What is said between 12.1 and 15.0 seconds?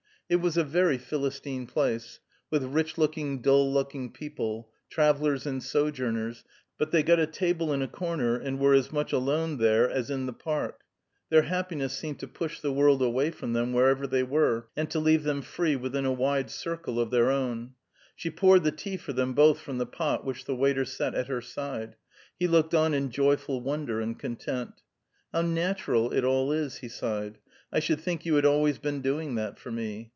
to push the world away from them wherever they were, and to